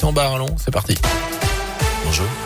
[0.00, 0.56] habitants Barallon.
[0.58, 0.96] C'est parti.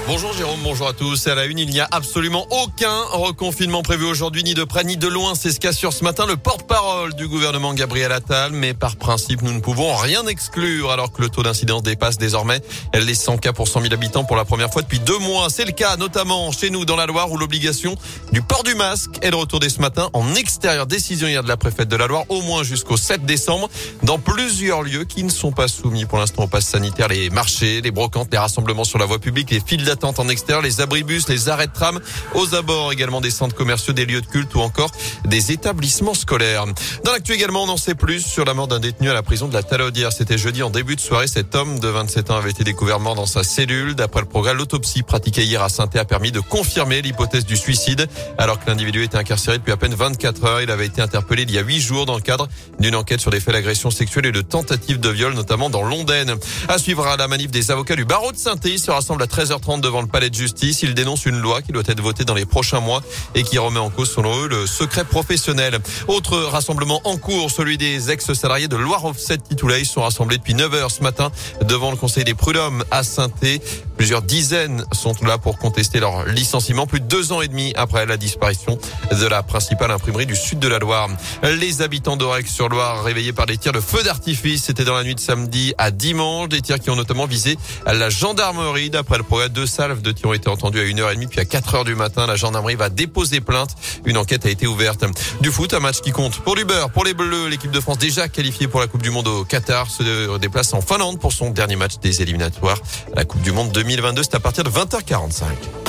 [0.07, 0.35] Bonjour.
[0.35, 1.27] Jérôme, bonjour à tous.
[1.29, 4.97] À la une, il n'y a absolument aucun reconfinement prévu aujourd'hui, ni de près ni
[4.97, 5.35] de loin.
[5.35, 8.53] C'est ce qu'assure ce matin le porte-parole du gouvernement Gabriel Attal.
[8.53, 12.61] Mais par principe, nous ne pouvons rien exclure alors que le taux d'incidence dépasse désormais
[12.95, 15.49] les 100 cas pour 100 000 habitants pour la première fois depuis deux mois.
[15.49, 17.97] C'est le cas notamment chez nous dans la Loire où l'obligation
[18.33, 20.87] du port du masque est de retour ce matin en extérieur.
[20.87, 23.71] Décision hier de la préfète de la Loire au moins jusqu'au 7 décembre
[24.03, 27.09] dans plusieurs lieux qui ne sont pas soumis pour l'instant au pass sanitaire.
[27.09, 30.63] Les marchés, les brocantes, les rassemblements sur la voie publique, les files d'attente en extérieur,
[30.63, 32.01] les abribus, les arrêts de tram,
[32.35, 34.91] aux abords également des centres commerciaux, des lieux de culte ou encore
[35.25, 36.65] des établissements scolaires.
[37.05, 39.47] Dans l'actu également, on en sait plus sur la mort d'un détenu à la prison
[39.47, 40.13] de la Talaudière.
[40.13, 41.29] C'était jeudi en début de soirée.
[41.29, 43.95] Cet homme de 27 ans avait été découvert mort dans sa cellule.
[43.95, 48.09] D'après le progrès, l'autopsie pratiquée hier à saint a permis de confirmer l'hypothèse du suicide.
[48.39, 51.53] Alors que l'individu était incarcéré depuis à peine 24 heures, il avait été interpellé il
[51.53, 52.49] y a 8 jours dans le cadre
[52.81, 56.35] d'une enquête sur des faits d'agression sexuelle et de tentative de viol, notamment dans l'Ondaine.
[56.67, 59.81] À suivre à la manif des avocats du barreau de saint se rassemble à 13h30
[59.81, 60.83] devant le palais de justice.
[60.83, 63.03] Il dénonce une loi qui doit être votée dans les prochains mois
[63.35, 65.79] et qui remet en cause, selon eux, le secret professionnel.
[66.09, 70.73] Autre rassemblement en cours, celui des ex-salariés de Loire Offset Titoulay sont rassemblés depuis 9
[70.75, 71.31] heures ce matin
[71.63, 73.29] devant le conseil des prud'hommes à saint
[73.97, 78.07] Plusieurs dizaines sont là pour contester leur licenciement plus de deux ans et demi après
[78.07, 78.79] la disparition
[79.13, 81.09] de la principale imprimerie du sud de la Loire.
[81.43, 85.21] Les habitants d'Orex-sur-Loire réveillés par des tirs de feu d'artifice, c'était dans la nuit de
[85.21, 87.57] samedi à dimanche, des tirs qui ont notamment visé
[87.87, 88.91] la gendarmerie.
[88.91, 91.85] D'après le progrès, deux salves de tirs ont été entendues à 1h30 puis à 4h
[91.85, 92.27] du matin.
[92.27, 93.71] La gendarmerie va déposer plainte.
[94.05, 95.05] Une enquête a été ouverte.
[95.41, 97.49] Du foot, un match qui compte pour l'Uber, pour les Bleus.
[97.49, 100.81] L'équipe de France déjà qualifiée pour la Coupe du Monde au Qatar se déplace en
[100.81, 102.79] Finlande pour son dernier match des éliminatoires.
[103.15, 105.84] La Coupe du Monde 2022, c'est à partir de 20h45.